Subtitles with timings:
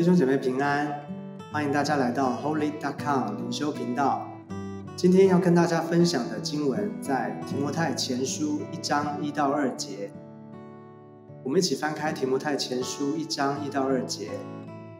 [0.00, 1.04] 弟兄姐妹平安，
[1.52, 4.26] 欢迎大家来到 Holy.com 灵修频道。
[4.96, 10.10] 今天要跟大家分享的经文在提摩太前书一章一到二节。
[11.44, 14.30] 我们一起翻开提摩太前书一章一到二节，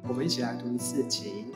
[0.07, 1.47] 我们一起来读一次经。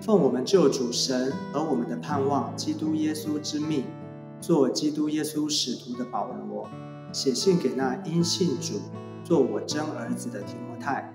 [0.00, 3.84] 奉我们救主神和我们的盼望基督耶稣之命，
[4.40, 6.68] 做基督耶稣使徒的保罗，
[7.12, 8.80] 写信给那因信主
[9.22, 11.14] 做我真儿子的提摩太。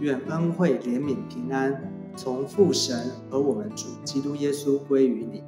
[0.00, 1.78] 愿恩惠、怜悯、平安，
[2.16, 5.44] 从父神和我们主基督耶稣归于你。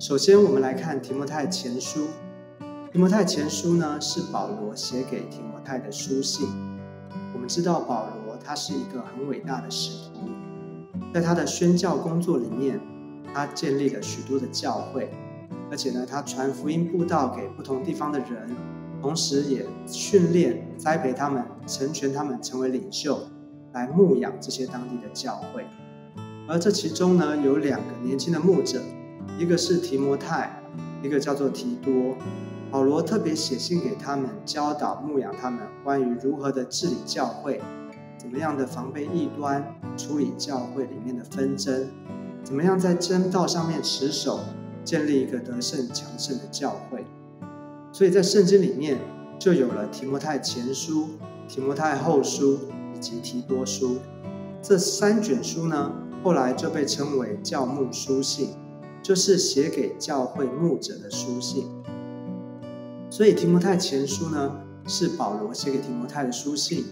[0.00, 2.08] 首先，我们来看提摩太前书。
[2.92, 6.48] 提摩太前书呢，是保罗写给提摩太的书信。
[7.32, 10.28] 我们知道保罗他是一个很伟大的使徒，
[11.14, 12.80] 在他的宣教工作里面，
[13.32, 15.08] 他建立了许多的教会，
[15.70, 18.50] 而且呢，他传福音布道给不同地方的人。
[19.02, 23.18] 同时，也训练、栽培他们，成全他们成为领袖，
[23.72, 25.66] 来牧养这些当地的教会。
[26.46, 28.80] 而这其中呢，有两个年轻的牧者，
[29.36, 30.62] 一个是提摩太，
[31.02, 32.14] 一个叫做提多。
[32.70, 37.60] 保罗特别写信给他们，教导牧养他们关于如何的治理教会，
[38.16, 41.88] 怎么样的防备异端，处理教会里面的纷争，
[42.44, 44.38] 怎么样在真道上面持守，
[44.84, 47.04] 建立一个得胜强盛的教会。
[47.92, 48.98] 所以在圣经里面
[49.38, 51.10] 就有了提摩太前书、
[51.46, 52.58] 提摩太后书
[52.94, 53.98] 以及提多书
[54.62, 58.50] 这三卷书呢，后来就被称为教牧书信，
[59.02, 61.66] 就是写给教会牧者的书信。
[63.10, 64.56] 所以提摩太前书呢，
[64.86, 66.84] 是保罗写给提摩太的书信。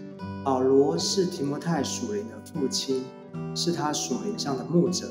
[0.43, 3.03] 保罗是提摩太属灵的父亲，
[3.55, 5.07] 是他属灵上的牧者，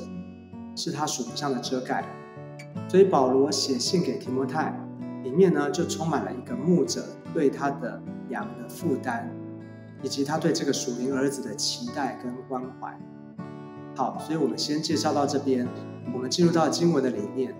[0.75, 2.05] 是他属灵上的遮盖。
[2.87, 4.77] 所以保罗写信给提摩太。
[5.23, 9.29] 里面呢，就充满了一个牧者对他的羊的负担，
[10.01, 12.99] 以及他对这个属灵儿子的期待跟关怀。
[13.95, 15.67] 好，所以我们先介绍到这边，
[16.13, 17.53] 我们进入到经文的里面，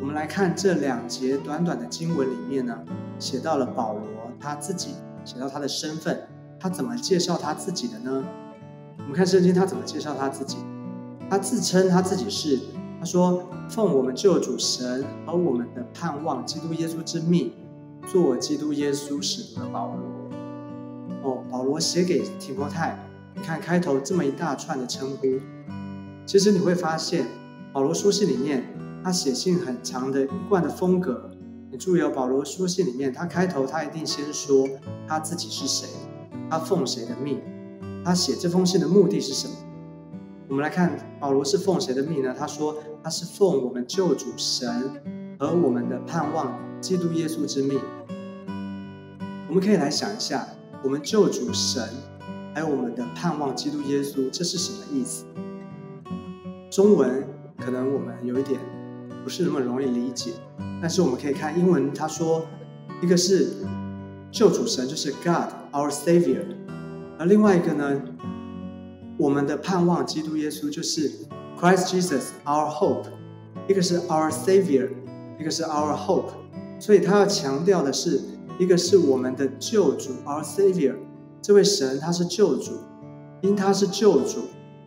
[0.00, 2.78] 我们来看这两节短短的经文里面呢，
[3.18, 4.04] 写到了保罗
[4.40, 4.94] 他自己，
[5.24, 6.26] 写到他的身份，
[6.58, 8.24] 他怎么介绍他自己的呢？
[8.98, 10.56] 我们看圣经他怎么介绍他自己，
[11.28, 12.58] 他自称他自己是。
[13.02, 17.50] 他说：“奉我们救主神和我们的盼望基督耶稣之命，
[18.06, 20.30] 做基督耶稣使徒的保罗。”
[21.24, 22.96] 哦，保罗写给提摩太，
[23.34, 25.26] 你看开头这么一大串的称呼。
[26.24, 27.26] 其实你会发现，
[27.72, 28.62] 保罗书信里面
[29.02, 31.28] 他写信很长的一贯的风格。
[31.72, 34.68] 你注意哦，保罗书信里面他开头他一定先说
[35.08, 35.88] 他自己是谁，
[36.48, 37.40] 他奉谁的命，
[38.04, 39.54] 他写这封信的目的是什么。
[40.48, 42.34] 我们来看保罗是奉谁的命呢？
[42.38, 44.68] 他说他是奉我们救主神
[45.38, 47.80] 和我们的盼望基督耶稣之命。
[49.48, 50.46] 我们可以来想一下，
[50.82, 51.82] 我们救主神
[52.54, 55.24] 还有我们的盼望基督耶稣，这是什么意思？
[56.70, 57.26] 中文
[57.58, 58.60] 可能我们有一点
[59.24, 60.32] 不是那么容易理解，
[60.80, 62.44] 但是我们可以看英文，他说
[63.00, 63.48] 一个是
[64.30, 66.44] 救主神，就是 God our Savior，
[67.18, 68.02] 而另外一个呢？
[69.22, 71.08] 我们的盼望，基督耶稣就是
[71.56, 73.04] Christ Jesus our hope，
[73.68, 74.88] 一个是 our Savior，
[75.38, 76.30] 一个是 our hope，
[76.80, 78.20] 所以他要强调的是，
[78.58, 80.96] 一个是我们的救主 our Savior，
[81.40, 82.72] 这位神他是救主，
[83.42, 84.40] 因他是救主，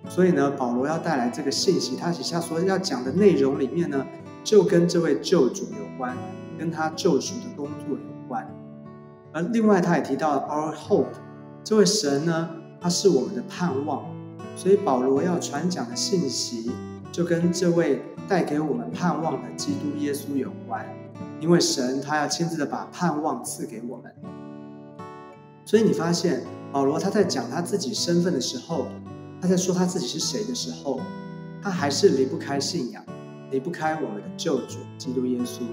[0.09, 4.05] 所以呢，保罗要带来这个信息，他底下所要讲的内容里面呢，
[4.43, 6.13] 就跟这位救主有关，
[6.59, 8.45] 跟他救赎的工作有关。
[9.31, 11.13] 而另外他也提到 our hope，
[11.63, 12.49] 这位神呢，
[12.81, 14.13] 他是我们的盼望。
[14.55, 16.71] 所以保罗要传讲的信息，
[17.11, 20.85] 就跟这位带给我们盼望的基督耶稣有关，
[21.41, 24.11] 因为神他要亲自的把盼望赐给我们。
[25.65, 28.87] 所以你发现保罗他在讲他自己身份的时候，
[29.41, 31.01] 他在说他自己是谁的时候，
[31.61, 33.03] 他还是离不开信仰，
[33.51, 35.63] 离不开我们的救主基督耶稣，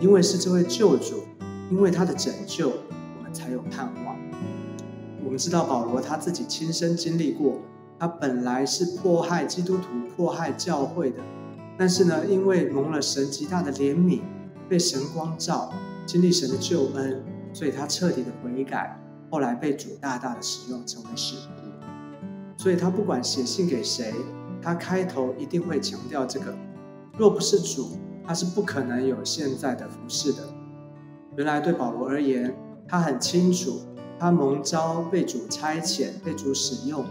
[0.00, 1.22] 因为是这位救主，
[1.70, 2.68] 因为他的拯救，
[3.16, 4.16] 我们才有盼望。
[5.24, 7.62] 我们知道保罗他自己亲身经历过。
[7.98, 11.20] 他本来是迫害基督徒、迫害教会的，
[11.76, 14.20] 但是呢，因为蒙了神极大的怜悯，
[14.68, 15.72] 被神光照，
[16.06, 17.22] 经历神的救恩，
[17.52, 19.00] 所以他彻底的悔改，
[19.30, 21.50] 后来被主大大的使用，成为使徒。
[22.56, 24.12] 所以他不管写信给谁，
[24.62, 26.56] 他开头一定会强调这个：
[27.16, 30.42] 若不是主，他是不可能有现在的服饰的。
[31.36, 32.54] 原来对保罗而言，
[32.86, 33.80] 他很清楚，
[34.18, 37.04] 他蒙召被主差遣，被主使用。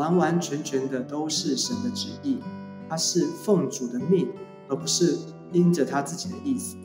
[0.00, 2.38] 完完全全的都是神的旨意，
[2.88, 4.26] 他是奉主的命，
[4.66, 5.18] 而不是
[5.52, 6.78] 因着他自己的意思。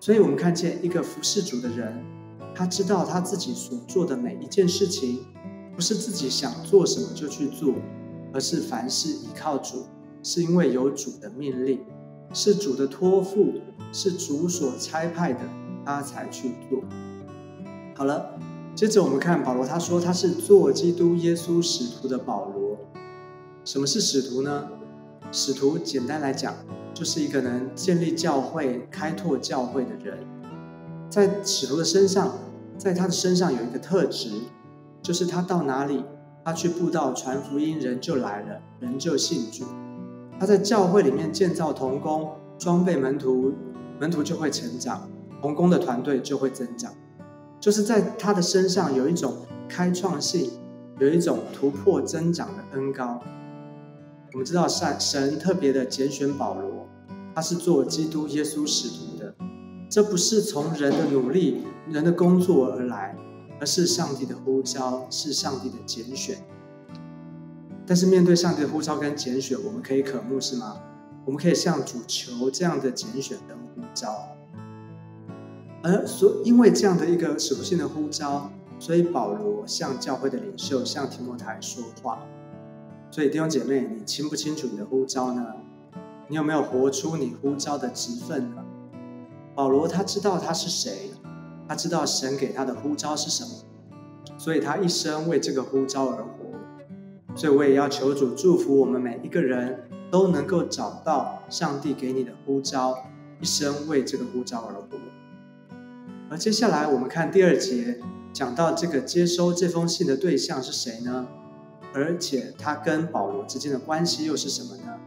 [0.00, 2.02] 所以，我们看见一个服侍主的人，
[2.54, 5.18] 他知道他自己所做的每一件事情，
[5.76, 7.74] 不是自己想做什么就去做，
[8.32, 9.84] 而是凡事依靠主，
[10.22, 11.80] 是因为有主的命令，
[12.32, 13.60] 是主的托付，
[13.92, 15.40] 是主所差派的，
[15.84, 16.82] 他才去做。
[17.94, 18.40] 好了，
[18.74, 22.78] 接着我们看保罗，他说他是做基督耶稣使徒的保罗。
[23.64, 24.66] 什么是使徒呢？
[25.30, 26.54] 使徒简单来讲，
[26.94, 30.18] 就是一个能建立教会、开拓教会的人。
[31.10, 32.32] 在使徒的身上，
[32.78, 34.30] 在他的身上有一个特质，
[35.02, 36.02] 就是他到哪里，
[36.42, 39.66] 他去布道传福音，人就来了，人就信主。
[40.40, 43.52] 他在教会里面建造童工，装备门徒，
[44.00, 45.10] 门徒就会成长，
[45.42, 46.92] 童工的团队就会增长。
[47.62, 49.36] 就是在他的身上有一种
[49.68, 50.50] 开创性，
[50.98, 53.22] 有一种突破增长的恩高。
[54.32, 56.88] 我们知道，神神特别的拣选保罗，
[57.32, 59.32] 他是做基督耶稣使徒的。
[59.88, 63.16] 这不是从人的努力、人的工作而来，
[63.60, 66.38] 而是上帝的呼召，是上帝的拣选。
[67.86, 70.78] 但是面对上帝的呼召跟拣选，我们可以渴慕是吗？
[71.24, 74.12] 我们可以向主求这样的拣选跟呼召。
[75.82, 82.20] 而所因为这样的一个属性的呼召，所以保罗向教会的领袖，向提摩太说话。
[83.10, 85.44] 所以弟兄姐妹，你清不清楚你的呼召呢？
[86.28, 88.62] 你有没有活出你呼召的职分呢？
[89.54, 91.10] 保罗他知道他是谁，
[91.68, 93.50] 他知道神给他的呼召是什么，
[94.38, 97.34] 所以他一生为这个呼召而活。
[97.34, 102.96] 所以我也要求主祝福我们每一个人都能够找到上帝给你的呼召，
[103.40, 104.98] 一生为这个呼召而活。
[106.32, 108.00] 而接下来我们看第二节，
[108.32, 111.28] 讲到这个接收这封信的对象是谁呢？
[111.92, 114.98] 而且他跟保罗之间的关系又是什么呢？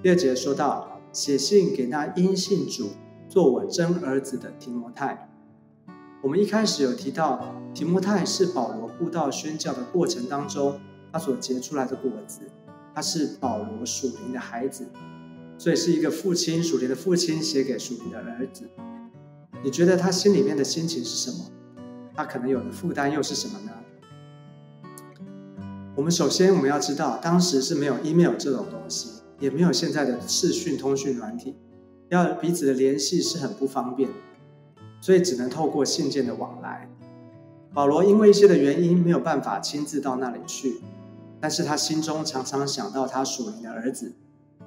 [0.00, 2.90] 第二节说到，写信给那因信主
[3.28, 5.28] 做我真儿子的提摩太。
[6.22, 10.78] 我们一开始有提到，提摩太是保罗布道宣教的过程当中
[11.12, 12.42] 他所结出来的果子，
[12.94, 14.86] 他是保罗属灵的孩子，
[15.58, 18.70] 所以是一个父亲属灵的父亲写给属灵的儿子。
[19.64, 21.50] 你觉得他心里面的心情是什么？
[22.14, 23.72] 他可能有的负担又是什么呢？
[25.96, 31.56] 我们首先我们要知道，当时是没有 email 这种东西，也没有现在的视讯通讯软体，
[32.10, 34.10] 要彼此的联系是很不方便，
[35.00, 36.86] 所以只能透过信件的往来。
[37.72, 40.82] 保罗因为一些的原因没有办法亲自到那里去，
[41.40, 44.12] 但是他心中常常想到他属灵的儿子，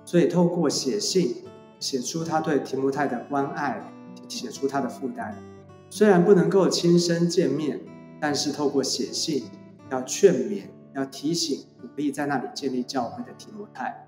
[0.03, 1.35] 所以透过写信
[1.79, 3.93] 写出他对提摩太的关爱，
[4.27, 5.35] 写出他的负担。
[5.89, 7.81] 虽然不能够亲身见面，
[8.19, 9.43] 但是透过写信
[9.89, 10.63] 要劝勉。
[10.95, 14.07] 要提醒、鼓励在那里建立教会的提摩太。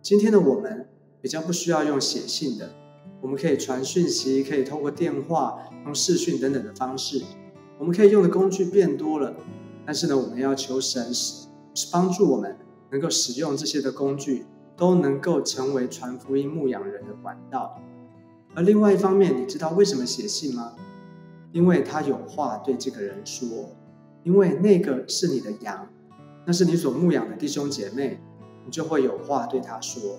[0.00, 0.88] 今天的我们
[1.20, 2.70] 比较不需要用写信的，
[3.20, 7.22] 我们可以传讯息，可以透过电话、用视讯等等的方式，
[7.78, 9.34] 我们可以用的工具变多了。
[9.84, 11.46] 但是呢，我们要求神使
[11.92, 12.56] 帮助我们
[12.90, 14.46] 能够使用这些的工具，
[14.78, 17.78] 都能够成为传福音、牧养人的管道。
[18.54, 20.72] 而另外一方面，你知道为什么写信吗？
[21.52, 23.70] 因为他有话对这个人说，
[24.22, 25.88] 因为那个是你的羊。
[26.46, 28.20] 那是你所牧养的弟兄姐妹，
[28.66, 30.18] 你就会有话对他说。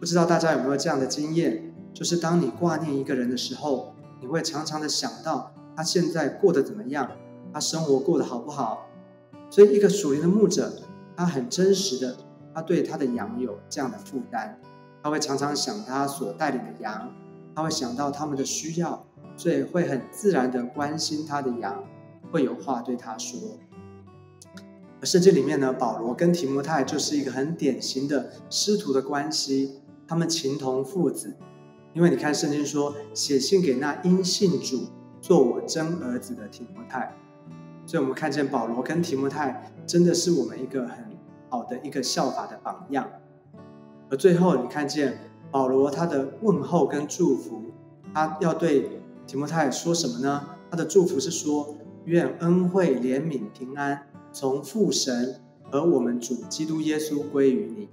[0.00, 1.72] 不知道大家有没有这样的经验？
[1.94, 7.08] 就是当你挂念一个人的时候，你会常常的想到他现在过得怎么样，
[7.52, 8.88] 他生活过得好不好。
[9.48, 10.72] 所以，一个属灵的牧者，
[11.16, 12.16] 他很真实的，
[12.52, 14.58] 他对他的羊有这样的负担，
[15.02, 17.12] 他会常常想他所带领的羊，
[17.54, 19.04] 他会想到他们的需要，
[19.36, 21.84] 所以会很自然的关心他的羊，
[22.30, 23.38] 会有话对他说。
[25.02, 31.36] 圣经里面呢，保罗跟提摩太就是一个很典型的师徒的关系，他们情同父子。
[31.92, 34.86] 因为你看圣经说，写信给那因信主
[35.20, 37.14] 做我真儿子的提摩太，
[37.84, 41.04] 所以我们看见保罗跟提摩太真的是我们一个很
[41.50, 43.10] 好的一个效法的榜样。
[44.08, 45.18] 而最后你看见
[45.52, 47.62] 保罗他的问候跟祝福，
[48.12, 50.46] 他要对提摩太说什么呢？
[50.70, 54.06] 他的祝福是说，愿恩惠、怜悯、平安。
[54.32, 57.90] 从父神和我们主基督耶稣归于你，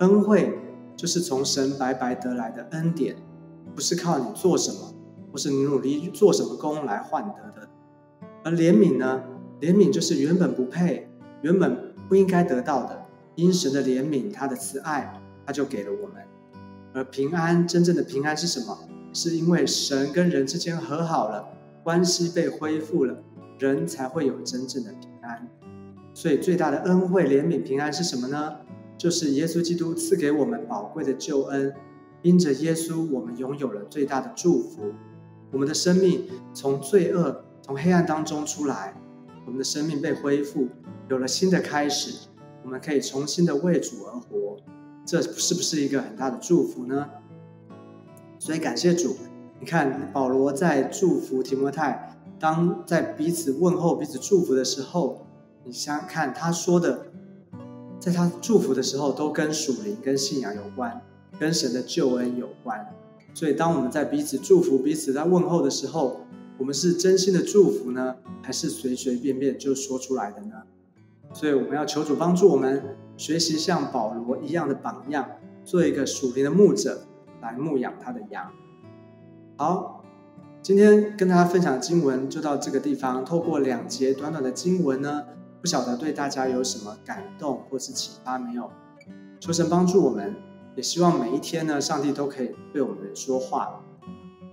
[0.00, 0.58] 恩惠
[0.96, 3.14] 就是从神白白得来的恩典，
[3.72, 4.92] 不是靠你做什么，
[5.30, 7.68] 或是你努力做什么功来换得的。
[8.42, 9.22] 而怜悯呢？
[9.60, 11.08] 怜悯就是原本不配、
[11.42, 13.06] 原本不应该得到的，
[13.36, 16.16] 因神的怜悯、他的慈爱，他就给了我们。
[16.96, 18.78] 而平安，真正的平安是什么？
[19.12, 21.46] 是因为神跟人之间和好了，
[21.84, 23.22] 关系被恢复了，
[23.58, 25.46] 人才会有真正的平安。
[26.14, 28.56] 所以最大的恩惠、怜悯、平安是什么呢？
[28.96, 31.74] 就是耶稣基督赐给我们宝贵的救恩。
[32.22, 34.94] 因着耶稣，我们拥有了最大的祝福。
[35.52, 36.24] 我们的生命
[36.54, 38.98] 从罪恶、从黑暗当中出来，
[39.44, 40.66] 我们的生命被恢复，
[41.10, 42.26] 有了新的开始，
[42.64, 44.45] 我们可以重新的为主而活，
[45.06, 47.08] 这是不是一个很大的祝福呢？
[48.40, 49.16] 所以感谢主，
[49.60, 55.24] 你看保罗在祝福提摩太，当在彼此问候、彼此祝福的时候，
[55.64, 57.06] 你想想看他说的，
[58.00, 61.00] 在他祝福的时候都跟属灵、跟信仰有关，
[61.38, 62.86] 跟神的救恩有关。
[63.32, 66.20] 所以当我们在彼此祝福、彼此在问候的时候，
[66.58, 70.62] 我们是真心的祝福呢，还是随随便便就说出来的呢？
[71.32, 75.26] 所以我们要求主帮助我们学习像保罗一样的榜样，
[75.64, 77.02] 做一个属灵的牧者，
[77.40, 78.50] 来牧养他的羊。
[79.56, 80.04] 好，
[80.62, 83.24] 今天跟大家分享经文就到这个地方。
[83.24, 85.24] 透过两节短短的经文呢，
[85.62, 88.70] 不晓得对大家有什么感动或是启发没有？
[89.40, 90.34] 求神帮助我们，
[90.74, 93.80] 也希望每一天呢，上帝都可以对我们说话。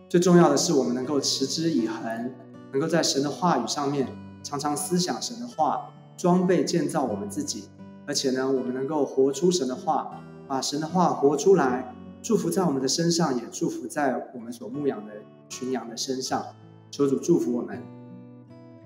[0.07, 2.33] 最重要的是，我们能够持之以恒，
[2.71, 4.07] 能够在神的话语上面
[4.41, 7.67] 常常思想神的话，装备建造我们自己，
[8.05, 15.13] 而且呢，我们能够活出神的话，把神的话活出来，祝福在我们的身上，也祝福在我们所牧养的
[15.49, 16.43] 群羊的身上。
[16.91, 17.81] 求主祝福我们。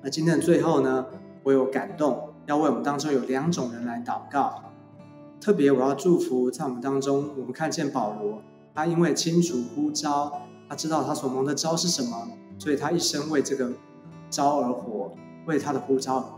[0.01, 1.07] 那今天的最后呢，
[1.43, 4.63] 我有感动，要为我们当中有两种人来祷告。
[5.41, 8.41] 特别我要祝福在我们当中，我们看见保罗，
[8.73, 10.41] 他因为清楚呼召。
[10.69, 12.27] 他知道他所蒙的招是什么，
[12.59, 13.71] 所以他一生为这个
[14.29, 15.13] 招而活，
[15.45, 16.36] 为他的呼召而。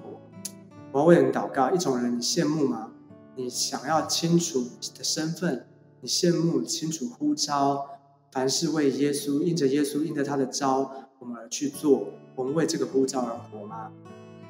[0.92, 2.92] 我要为人祷告，一种人你羡慕吗？
[3.36, 5.68] 你想要清楚你的身份，
[6.02, 7.86] 你羡慕清楚呼召，
[8.32, 13.92] 凡是为耶稣，应着耶稣，应着他的招，我们而去做，我们为这个呼召而活吗？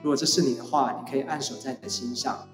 [0.01, 2.47] 如果这是你的话，你可以按守在你的心上。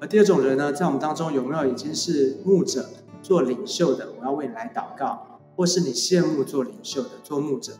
[0.00, 2.90] 而第二种人呢，在我们当中有没有已经是牧者、
[3.22, 4.12] 做领袖的？
[4.18, 5.26] 我要为你来祷告。
[5.56, 7.72] 或是你羡慕做领袖的、做牧者，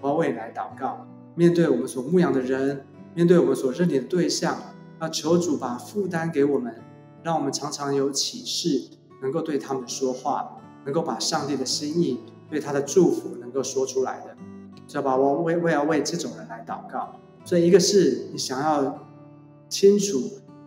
[0.00, 1.06] 我要为你来祷告。
[1.34, 4.56] 面对我们所牧养的人，面对我们所认领的对象，
[5.00, 6.82] 要求主把负担给我们，
[7.22, 8.88] 让我们常常有启示，
[9.20, 14.36] 能够对他们说话，能够把上帝的心意、对他的祝福能够说出来的。
[14.86, 15.16] 知道吧？
[15.16, 17.14] 我为我要为这种人来祷告。
[17.44, 19.06] 所以，一个是你想要
[19.68, 20.18] 清楚，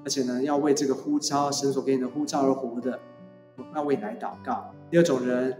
[0.03, 2.99] 而且呢，要为这个呼召、神所给你的呼召而活的，
[3.57, 4.71] 我要为你来祷告。
[4.89, 5.57] 第二种人。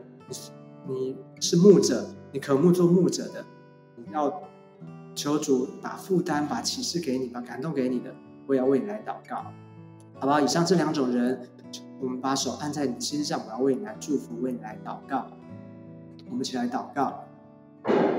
[0.88, 3.44] 你是牧者，你渴慕做牧者的，
[3.96, 4.30] 你要
[5.16, 8.14] 求主把负担、把启示给你，把感动给你的，
[8.46, 9.38] 我要为你来祷告，
[10.20, 10.42] 好不好？
[10.42, 11.48] 以上这两种人，
[12.02, 15.28] 我们把手按在你心上，我要为你来祝福，为你来祷告。
[16.30, 17.24] 我们一起来祷告，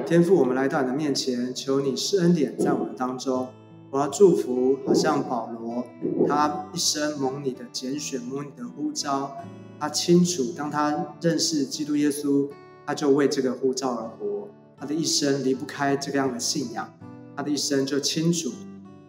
[0.07, 3.49] 天父，我们来到你的面前，求你施恩典在我们当中。
[3.91, 5.85] 我要祝福，好像保罗，
[6.27, 9.37] 他一生蒙你的拣选，蒙你的呼召。
[9.79, 12.49] 他清楚，当他认识基督耶稣，
[12.87, 14.49] 他就为这个呼召而活。
[14.79, 16.93] 他的一生离不开这个样的信仰，
[17.35, 18.53] 他的一生就清楚，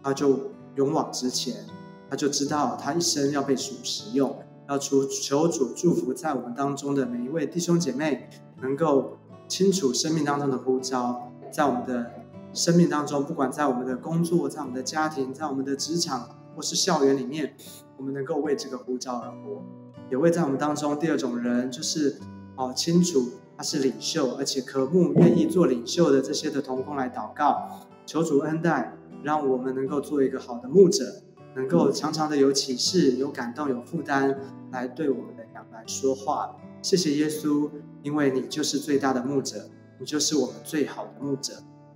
[0.01, 1.65] 他就勇往直前，
[2.09, 8.29] 他就知道他一生要被主使用，要求求主祝福在我们当中的每一位弟兄姐妹，
[8.61, 12.11] 能够清楚生命当中的呼召，在我们的
[12.53, 17.55] 生命当中，不管在我们的工作，在我们的家庭，在我们的职场或是校园里面，
[17.97, 19.61] 我们能够为这个呼召而活。
[20.09, 22.17] 也为在我们当中，第二种人就是
[22.55, 31.23] 哦，清楚他是领袖，而且渴慕愿意做领袖的这些的同工来祷告，求主恩待，让我们能够做一个好的牧者，
[31.55, 34.37] 能够常常的有启示、有感动、有负担，
[34.71, 36.55] 来对我们的羊来说话。
[36.83, 37.69] 谢谢耶稣，
[38.03, 41.53] 因为你就是最大的牧者，你就是我们最好的牧者。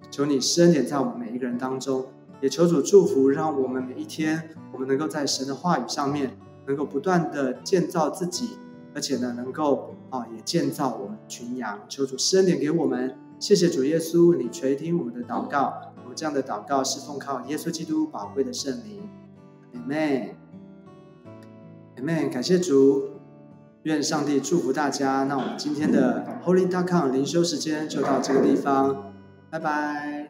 [0.10, 2.08] 求你施恩典在我们每一个人当中，
[2.42, 6.38] 也求主祝福，让我们每一天，我们能够在神的话语上面。
[6.68, 8.52] 能够不断的建造自己，
[8.94, 11.80] 而且呢，能够啊，也建造我们群羊。
[11.88, 15.94] 求主施恩典给我们，谢谢主耶稣，你垂听我们的祷告。
[16.04, 19.08] 我们这样的祷告是奉靠耶稣基督宝贵的圣灵。
[19.74, 22.30] Amen，Amen。
[22.30, 23.12] 感谢主，
[23.84, 25.24] 愿上帝祝福大家。
[25.24, 29.14] 那我们今天的 Holy Dot Com 灵修时间就到这个地方，
[29.50, 30.21] 拜拜。